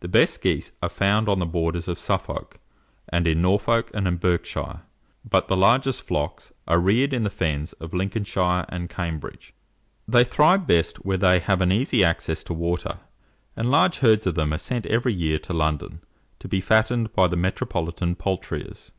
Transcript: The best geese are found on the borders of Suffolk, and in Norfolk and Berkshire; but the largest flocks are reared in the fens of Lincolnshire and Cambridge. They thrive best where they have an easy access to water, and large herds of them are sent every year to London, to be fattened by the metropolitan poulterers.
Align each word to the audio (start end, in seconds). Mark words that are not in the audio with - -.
The 0.00 0.08
best 0.08 0.40
geese 0.42 0.72
are 0.82 0.88
found 0.88 1.28
on 1.28 1.38
the 1.38 1.46
borders 1.46 1.86
of 1.86 2.00
Suffolk, 2.00 2.58
and 3.08 3.24
in 3.24 3.40
Norfolk 3.40 3.88
and 3.94 4.18
Berkshire; 4.18 4.80
but 5.24 5.46
the 5.46 5.56
largest 5.56 6.02
flocks 6.02 6.50
are 6.66 6.80
reared 6.80 7.12
in 7.12 7.22
the 7.22 7.30
fens 7.30 7.72
of 7.74 7.94
Lincolnshire 7.94 8.66
and 8.68 8.90
Cambridge. 8.90 9.54
They 10.08 10.24
thrive 10.24 10.66
best 10.66 11.04
where 11.04 11.18
they 11.18 11.38
have 11.38 11.60
an 11.60 11.70
easy 11.70 12.02
access 12.02 12.42
to 12.42 12.52
water, 12.52 12.98
and 13.54 13.70
large 13.70 13.98
herds 14.00 14.26
of 14.26 14.34
them 14.34 14.52
are 14.52 14.58
sent 14.58 14.86
every 14.86 15.14
year 15.14 15.38
to 15.38 15.52
London, 15.52 16.00
to 16.40 16.48
be 16.48 16.60
fattened 16.60 17.12
by 17.12 17.28
the 17.28 17.36
metropolitan 17.36 18.16
poulterers. 18.16 18.90